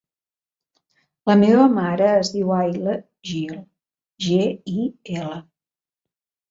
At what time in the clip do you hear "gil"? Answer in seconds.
3.33-3.55